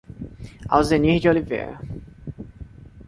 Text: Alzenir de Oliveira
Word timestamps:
Alzenir 0.77 1.19
de 1.23 1.29
Oliveira 1.29 1.79